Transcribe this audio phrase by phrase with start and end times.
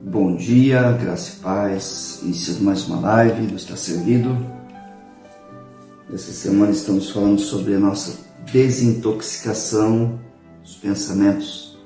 [0.00, 2.20] Bom dia, graça e paz.
[2.22, 4.36] Iniciando mais uma live do Está Servido.
[6.12, 8.18] Essa semana estamos falando sobre a nossa
[8.50, 10.20] desintoxicação
[10.62, 11.78] dos pensamentos.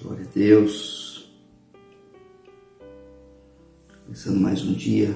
[0.00, 1.34] Glória a Deus.
[4.04, 5.14] Começando mais um dia,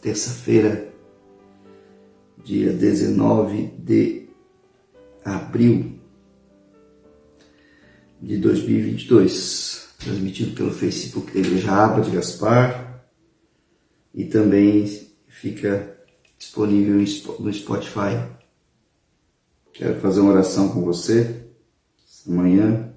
[0.00, 0.92] terça-feira,
[2.44, 4.27] dia 19 de
[5.36, 5.98] abril
[8.20, 13.04] de 2022, transmitido pelo Facebook da Igreja Aba de Gaspar
[14.14, 14.86] e também
[15.28, 15.96] fica
[16.36, 16.96] disponível
[17.38, 18.28] no Spotify.
[19.72, 21.46] Quero fazer uma oração com você
[22.04, 22.92] essa manhã.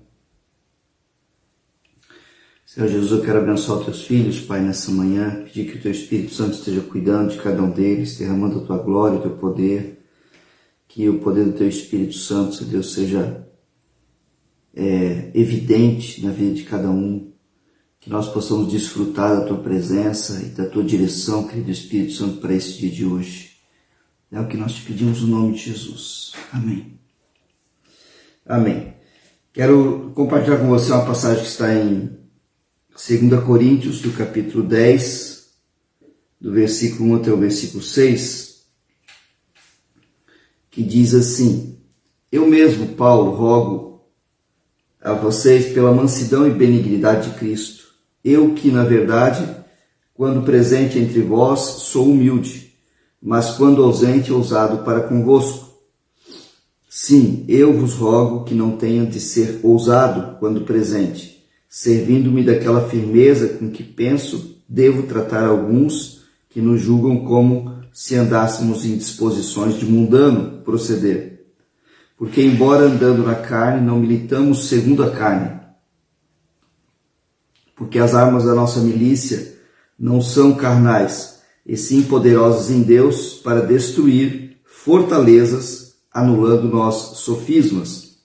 [2.65, 5.91] Senhor Jesus, eu quero abençoar os teus filhos, Pai, nessa manhã, pedir que o teu
[5.91, 10.00] Espírito Santo esteja cuidando de cada um deles, derramando a tua glória, o teu poder,
[10.93, 13.47] que o poder do teu Espírito Santo, Senhor Deus, seja
[14.75, 17.31] é, evidente na vida de cada um,
[17.97, 22.53] que nós possamos desfrutar da tua presença e da tua direção, querido Espírito Santo, para
[22.53, 23.51] esse dia de hoje.
[24.29, 26.33] É o que nós te pedimos no nome de Jesus.
[26.51, 26.99] Amém.
[28.45, 28.93] Amém.
[29.53, 32.17] Quero compartilhar com você uma passagem que está em
[32.89, 35.51] 2 Coríntios, do capítulo 10,
[36.41, 38.50] do versículo 1 até o versículo 6,
[40.71, 41.77] que diz assim:
[42.31, 44.01] Eu mesmo, Paulo, rogo
[45.01, 47.91] a vocês pela mansidão e benignidade de Cristo.
[48.23, 49.47] Eu que, na verdade,
[50.13, 52.73] quando presente entre vós, sou humilde,
[53.21, 55.71] mas quando ausente, ousado para convosco.
[56.89, 63.47] Sim, eu vos rogo que não tenha de ser ousado quando presente, servindo-me daquela firmeza
[63.47, 69.85] com que penso devo tratar alguns que nos julgam como se andássemos em disposições de
[69.85, 71.31] mundano proceder
[72.21, 75.59] porque, embora andando na carne, não militamos segundo a carne.
[77.75, 79.57] Porque as armas da nossa milícia
[79.97, 88.17] não são carnais, e sim poderosas em Deus para destruir fortalezas, anulando nós sofismas.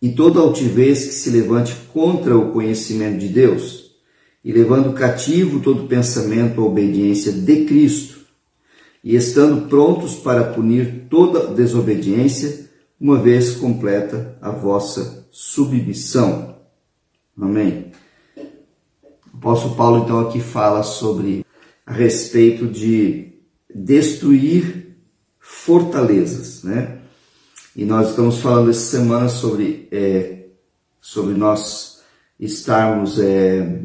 [0.00, 3.96] E toda altivez que se levante contra o conhecimento de Deus,
[4.44, 8.15] e levando cativo todo pensamento à obediência de Cristo,
[9.06, 12.68] e estando prontos para punir toda desobediência,
[13.00, 16.56] uma vez completa a vossa submissão.
[17.40, 17.92] Amém.
[19.32, 21.46] O apóstolo Paulo então aqui fala sobre
[21.86, 23.34] a respeito de
[23.72, 24.96] destruir
[25.38, 26.98] fortalezas, né?
[27.76, 30.46] E nós estamos falando essa semana sobre é,
[31.00, 32.02] sobre nós
[32.40, 33.82] estarmos é,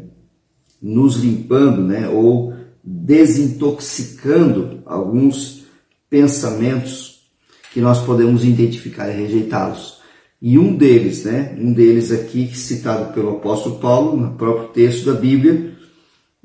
[0.81, 2.09] nos limpando, né?
[2.09, 2.50] Ou
[2.83, 5.65] desintoxicando alguns
[6.09, 7.29] pensamentos
[7.73, 10.01] que nós podemos identificar e rejeitá-los.
[10.41, 15.13] E um deles, né, um deles aqui citado pelo apóstolo Paulo no próprio texto da
[15.13, 15.75] Bíblia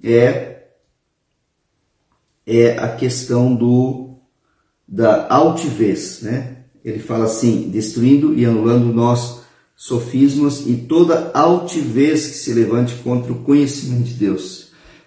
[0.02, 0.52] é
[2.46, 4.18] é a questão do
[4.86, 6.58] da altivez, né?
[6.84, 9.40] Ele fala assim, destruindo e anulando nós
[9.74, 14.65] sofismas e toda altivez que se levante contra o conhecimento de Deus.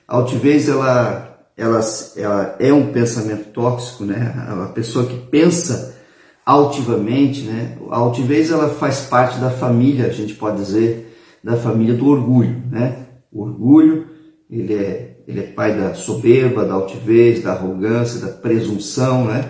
[0.10, 1.82] A altivez ela ela,
[2.16, 4.34] ela é um pensamento tóxico, né?
[4.48, 5.96] A pessoa que pensa
[6.44, 7.78] altivamente, né?
[7.92, 12.64] A altivez ela faz parte da família, a gente pode dizer, da família do orgulho,
[12.72, 13.06] né?
[13.32, 14.08] O orgulho,
[14.50, 19.50] ele é, ele é pai da soberba, da altivez, da arrogância, da presunção, né?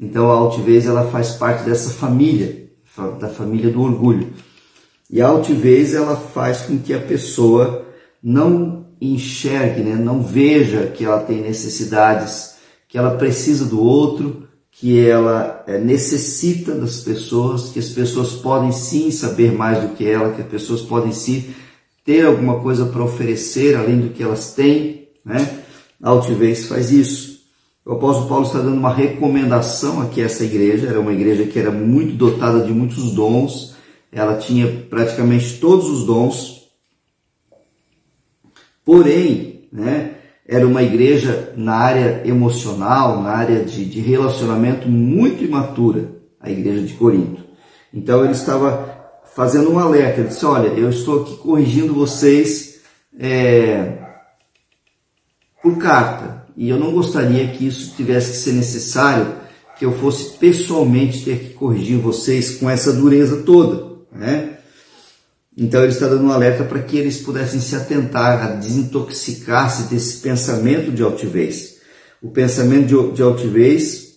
[0.00, 2.70] Então a altivez ela faz parte dessa família,
[3.20, 4.28] da família do orgulho.
[5.10, 7.84] E a altivez ela faz com que a pessoa
[8.22, 9.94] não enxergue, né?
[9.94, 12.56] não veja que ela tem necessidades,
[12.88, 18.72] que ela precisa do outro, que ela é, necessita das pessoas, que as pessoas podem
[18.72, 21.50] sim saber mais do que ela, que as pessoas podem sim
[22.04, 25.60] ter alguma coisa para oferecer além do que elas têm, né?
[26.02, 27.40] A altivez faz isso.
[27.84, 31.58] O apóstolo Paulo está dando uma recomendação aqui a essa igreja, era uma igreja que
[31.58, 33.74] era muito dotada de muitos dons,
[34.12, 36.59] ela tinha praticamente todos os dons,
[38.90, 46.10] porém, né, era uma igreja na área emocional, na área de, de relacionamento muito imatura,
[46.40, 47.40] a igreja de Corinto.
[47.94, 52.80] Então ele estava fazendo um alerta, ele disse, olha, eu estou aqui corrigindo vocês
[53.16, 53.92] é,
[55.62, 59.34] por carta, e eu não gostaria que isso tivesse que ser necessário,
[59.78, 64.56] que eu fosse pessoalmente ter que corrigir vocês com essa dureza toda, né?
[65.56, 70.18] Então ele está dando um alerta para que eles pudessem se atentar a desintoxicar-se desse
[70.18, 71.78] pensamento de altivez.
[72.22, 74.10] O pensamento de, altivez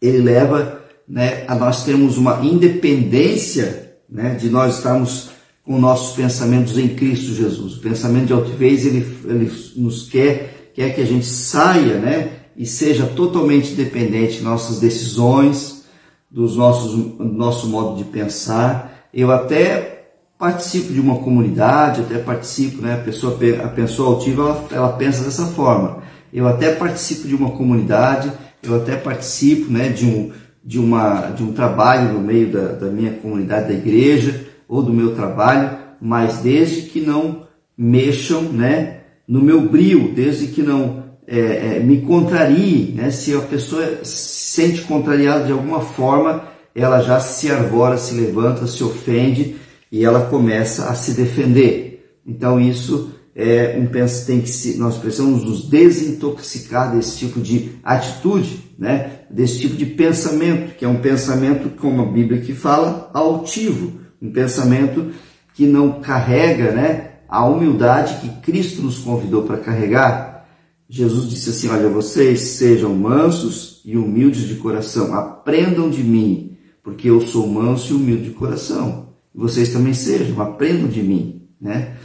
[0.00, 5.30] ele leva né, a nós termos uma independência né, de nós estarmos
[5.64, 7.76] com nossos pensamentos em Cristo Jesus.
[7.76, 12.66] O pensamento de altivez, ele, ele nos quer, quer que a gente saia, né, e
[12.66, 15.84] seja totalmente dependente de nossas decisões,
[16.30, 18.93] dos nossos, do nosso modo de pensar.
[19.14, 20.06] Eu até
[20.36, 25.22] participo de uma comunidade, até participo, né, a pessoa, a pessoa altiva, ela, ela pensa
[25.22, 26.02] dessa forma.
[26.32, 30.32] Eu até participo de uma comunidade, eu até participo, né, de um,
[30.64, 34.92] de, uma, de um trabalho no meio da, da minha comunidade, da igreja, ou do
[34.92, 37.46] meu trabalho, mas desde que não
[37.78, 43.40] mexam né, no meu brio, desde que não é, é, me contrarie, né, se a
[43.40, 49.56] pessoa se sente contrariada de alguma forma, ela já se arvora, se levanta, se ofende
[49.90, 52.18] e ela começa a se defender.
[52.26, 53.86] Então isso é um
[54.24, 59.20] tem que se, nós precisamos nos desintoxicar desse tipo de atitude, né?
[59.30, 64.30] Desse tipo de pensamento, que é um pensamento, como a Bíblia que fala, altivo, um
[64.30, 65.12] pensamento
[65.54, 70.46] que não carrega, né, a humildade que Cristo nos convidou para carregar.
[70.88, 76.53] Jesus disse assim: Olha, vocês sejam mansos e humildes de coração, aprendam de mim,
[76.84, 79.08] porque eu sou manso e humilde de coração.
[79.34, 81.96] Vocês também sejam, aprendam de mim, né?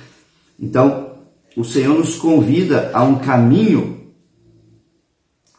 [0.57, 1.09] Então,
[1.55, 4.07] o Senhor nos convida a um caminho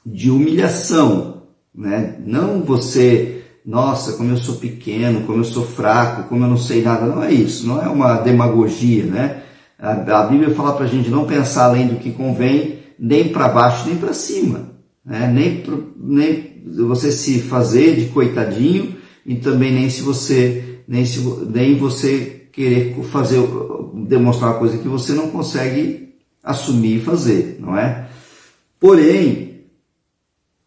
[0.04, 2.16] de humilhação, né?
[2.26, 6.82] Não você, nossa, como eu sou pequeno, como eu sou fraco, como eu não sei
[6.82, 9.42] nada, não é isso, não é uma demagogia, né?
[9.78, 13.86] A, Bíblia fala para a gente não pensar além do que convém, nem para baixo
[13.86, 14.70] nem para cima,
[15.04, 15.26] né?
[15.28, 15.62] Nem,
[15.96, 22.46] nem você se fazer de coitadinho e também nem se você nem se nem você
[22.52, 23.40] querer fazer
[23.94, 28.08] demonstrar uma coisa que você não consegue assumir e fazer, não é?
[28.78, 29.50] Porém,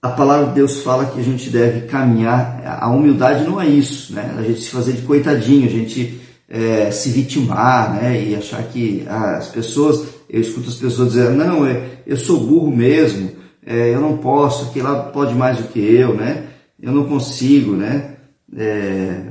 [0.01, 4.13] a palavra de Deus fala que a gente deve caminhar, a humildade não é isso,
[4.13, 4.35] né?
[4.37, 8.21] A gente se fazer de coitadinho, a gente é, se vitimar, né?
[8.21, 11.65] E achar que ah, as pessoas, eu escuto as pessoas dizer, não,
[12.05, 13.31] eu, sou burro mesmo,
[13.65, 16.47] é, eu não posso, que lá pode mais do que eu, né?
[16.81, 18.15] Eu não consigo, né?
[18.55, 19.21] É,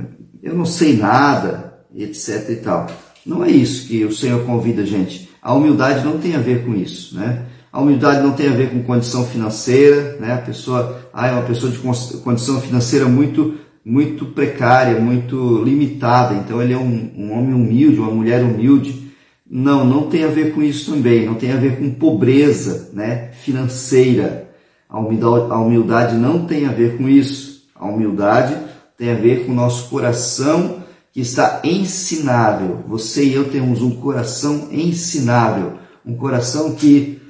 [0.41, 2.87] eu não sei nada, etc e tal.
[3.25, 5.29] Não é isso que o Senhor convida a gente.
[5.41, 7.45] A humildade não tem a ver com isso, né?
[7.71, 10.33] A humildade não tem a ver com condição financeira, né?
[10.33, 11.79] A pessoa, ah, é uma pessoa de
[12.19, 18.11] condição financeira muito muito precária, muito limitada, então ele é um, um homem humilde, uma
[18.11, 19.11] mulher humilde.
[19.49, 23.31] Não, não tem a ver com isso também, não tem a ver com pobreza né,
[23.33, 24.49] financeira.
[24.89, 27.63] A humildade, a humildade não tem a ver com isso.
[27.75, 28.55] A humildade
[29.03, 32.85] tem a ver com o nosso coração que está ensinável.
[32.87, 35.73] Você e eu temos um coração ensinável,
[36.05, 37.21] um coração que,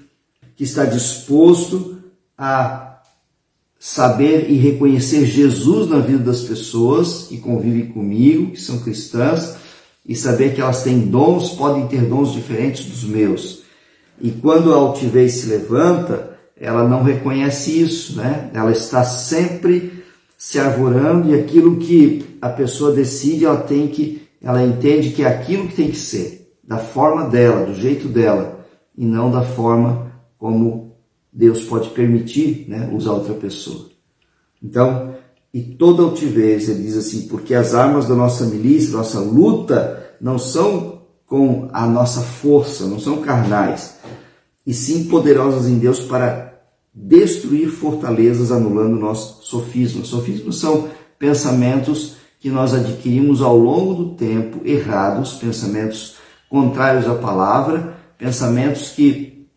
[0.55, 1.97] que está disposto
[2.37, 2.99] a
[3.79, 9.55] saber e reconhecer Jesus na vida das pessoas que convivem comigo, que são cristãs,
[10.07, 13.63] e saber que elas têm dons, podem ter dons diferentes dos meus.
[14.21, 18.51] E quando a altivez se levanta, ela não reconhece isso, né?
[18.53, 20.02] Ela está sempre
[20.43, 25.25] se arvorando e aquilo que a pessoa decide, ela tem que, ela entende que é
[25.25, 28.59] aquilo que tem que ser, da forma dela, do jeito dela,
[28.95, 30.97] e não da forma como
[31.31, 33.87] Deus pode permitir né, usar outra pessoa.
[34.61, 35.15] Então,
[35.53, 40.37] e toda altivez, ele diz assim, porque as armas da nossa milícia, nossa luta, não
[40.37, 43.97] são com a nossa força, não são carnais,
[44.67, 46.52] e sim poderosas em Deus para
[46.93, 50.07] destruir fortalezas anulando nossos sofismas.
[50.07, 56.17] Sofismas são pensamentos que nós adquirimos ao longo do tempo, errados, pensamentos
[56.49, 59.47] contrários à palavra, pensamentos que,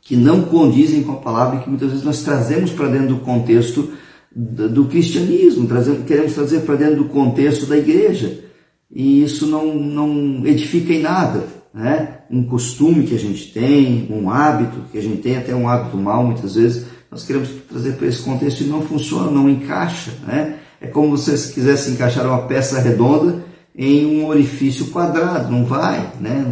[0.00, 3.20] que não condizem com a palavra e que muitas vezes nós trazemos para dentro do
[3.20, 3.92] contexto
[4.34, 5.68] do, cristianismo,
[6.06, 8.44] queremos trazer para dentro do contexto da igreja.
[8.90, 12.18] E isso não, não edifica em nada né?
[12.30, 15.96] um costume que a gente tem, um hábito que a gente tem, até um hábito
[15.96, 20.12] mal muitas vezes, nós queremos trazer para esse contexto e não funciona, não encaixa.
[20.26, 20.58] Né?
[20.80, 23.42] É como se você quisesse encaixar uma peça redonda
[23.74, 26.46] em um orifício quadrado, não vai, né?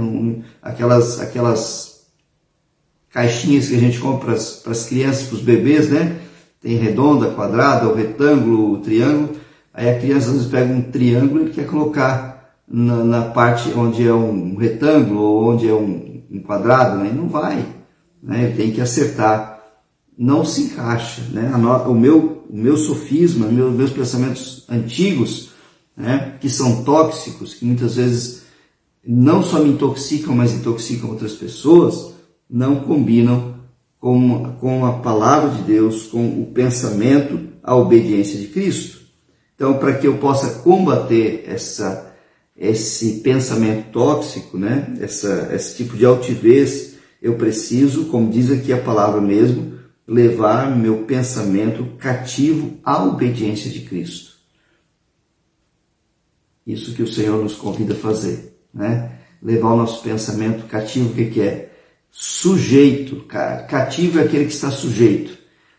[0.60, 2.06] Aquelas, aquelas
[3.12, 6.16] caixinhas que a gente compra para as crianças, para os bebês, né?
[6.60, 9.36] Tem redonda, quadrada, o retângulo, o triângulo.
[9.72, 12.31] Aí a criança às vezes pega um triângulo e quer colocar
[12.68, 17.12] na, na, parte onde é um retângulo ou onde é um, um quadrado, né?
[17.14, 17.64] não vai.
[18.22, 18.52] Né?
[18.56, 19.60] Tem que acertar.
[20.16, 21.22] Não se encaixa.
[21.30, 21.50] Né?
[21.86, 25.50] o, meu, o meu sofisma, meus, meus pensamentos antigos,
[25.96, 26.36] né?
[26.40, 28.42] que são tóxicos, que muitas vezes
[29.04, 32.14] não só me intoxicam, mas intoxicam outras pessoas,
[32.48, 33.54] não combinam
[33.98, 39.00] com, com a palavra de Deus, com o pensamento, a obediência de Cristo.
[39.54, 42.11] Então, para que eu possa combater essa,
[42.56, 44.96] esse pensamento tóxico, né?
[45.00, 51.04] essa, esse tipo de altivez, eu preciso, como diz aqui a palavra mesmo, levar meu
[51.04, 54.32] pensamento cativo à obediência de Cristo.
[56.66, 59.18] Isso que o Senhor nos convida a fazer, né?
[59.42, 61.72] Levar o nosso pensamento cativo, o que, que é?
[62.12, 63.24] sujeito.
[63.24, 65.38] Cativo é aquele que está sujeito.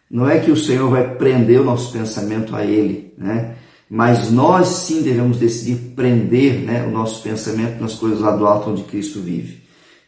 [0.09, 3.55] Não é que o Senhor vai prender o nosso pensamento a Ele, né?
[3.95, 8.71] Mas nós sim devemos decidir prender né, o nosso pensamento nas coisas lá do alto
[8.71, 9.61] onde Cristo vive.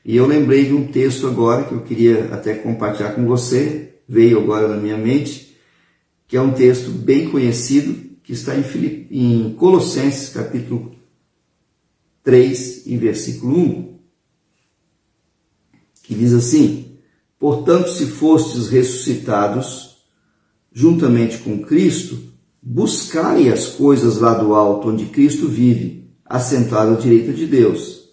[0.04, 4.40] E eu lembrei de um texto agora que eu queria até compartilhar com você, veio
[4.40, 5.56] agora na minha mente,
[6.28, 9.08] que é um texto bem conhecido, que está em, Filip...
[9.12, 10.96] em Colossenses capítulo
[12.24, 13.96] 3 e versículo 1
[16.02, 16.98] que diz assim:
[17.38, 19.98] Portanto, se fostes ressuscitados
[20.74, 22.34] juntamente com Cristo,
[22.68, 28.06] buscai as coisas lá do alto, onde Cristo vive, assentado à direita de Deus.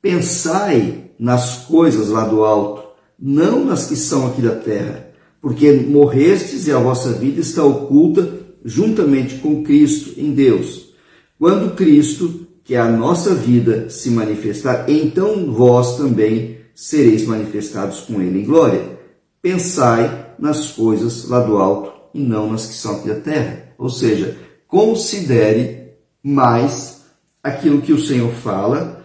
[0.00, 2.82] Pensai nas coisas lá do alto,
[3.16, 5.08] não nas que são aqui da terra,
[5.40, 10.92] porque morrestes e a vossa vida está oculta juntamente com Cristo em Deus.
[11.38, 18.20] Quando Cristo, que é a nossa vida, se manifestar, então vós também sereis manifestados com
[18.20, 18.98] ele em glória.
[19.40, 23.71] Pensai nas coisas lá do alto e não nas que são aqui da terra.
[23.82, 24.36] Ou seja,
[24.68, 27.02] considere mais
[27.42, 29.04] aquilo que o Senhor fala,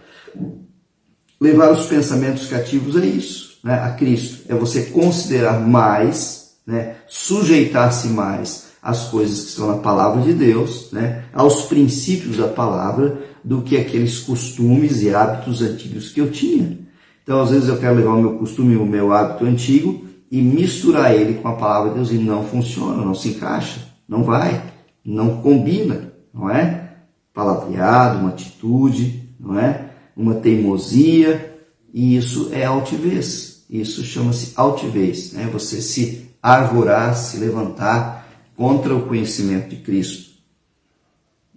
[1.40, 3.74] levar os pensamentos cativos a isso, né?
[3.74, 4.44] a Cristo.
[4.48, 6.94] É você considerar mais, né?
[7.08, 11.24] sujeitar-se mais às coisas que estão na palavra de Deus, né?
[11.32, 16.78] aos princípios da palavra, do que aqueles costumes e hábitos antigos que eu tinha.
[17.24, 21.12] Então, às vezes, eu quero levar o meu costume, o meu hábito antigo e misturar
[21.16, 24.72] ele com a palavra de Deus e não funciona, não se encaixa, não vai,
[25.04, 26.94] não combina, não é?
[27.34, 29.90] Palavreado, uma atitude, não é?
[30.16, 31.60] Uma teimosia,
[31.92, 33.64] e isso é altivez.
[33.68, 35.48] Isso chama-se altivez, né?
[35.52, 40.28] Você se arvorar, se levantar contra o conhecimento de Cristo.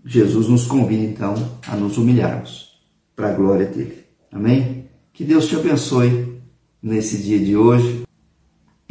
[0.03, 1.35] Jesus nos convida então
[1.67, 2.79] a nos humilharmos
[3.15, 4.03] para a glória dele.
[4.31, 4.85] Amém?
[5.13, 6.41] Que Deus te abençoe
[6.81, 8.03] nesse dia de hoje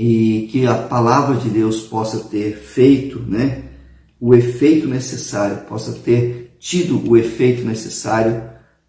[0.02, 3.64] e que a palavra de Deus possa ter feito, né,
[4.18, 8.42] o efeito necessário, possa ter tido o efeito necessário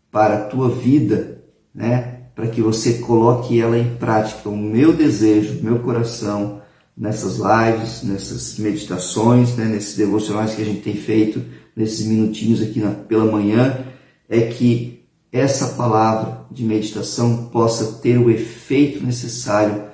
[0.09, 1.43] para a tua vida,
[1.75, 4.47] né, para que você coloque ela em prática.
[4.47, 6.61] O meu desejo, meu coração
[6.95, 11.43] nessas lives, nessas meditações, né, nesses devocionais que a gente tem feito,
[11.75, 13.85] nesses minutinhos aqui na, pela manhã,
[14.29, 19.90] é que essa palavra de meditação possa ter o efeito necessário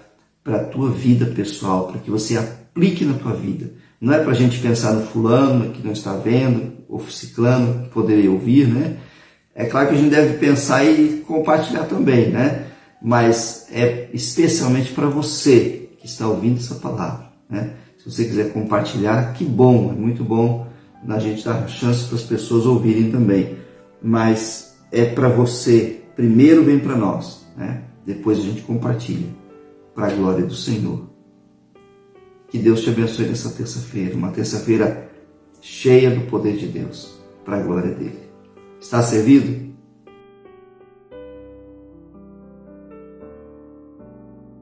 [0.48, 3.70] para a tua vida pessoal, para que você aplique na tua vida.
[4.00, 7.89] Não é para a gente pensar no fulano que não está vendo, ou ciclano que
[7.89, 8.96] poderia ouvir, né?
[9.54, 12.68] É claro que a gente deve pensar e compartilhar também, né?
[13.01, 17.72] Mas é especialmente para você que está ouvindo essa palavra, né?
[17.98, 20.66] Se você quiser compartilhar, que bom, é muito bom
[21.10, 23.58] a gente dar chance para as pessoas ouvirem também.
[24.01, 27.82] Mas é para você, primeiro vem para nós, né?
[28.06, 29.27] depois a gente compartilha
[29.98, 31.10] para a glória do Senhor.
[32.50, 35.10] Que Deus te abençoe nessa terça-feira, uma terça-feira
[35.60, 38.20] cheia do poder de Deus, para a glória dele.
[38.80, 39.67] Está servido?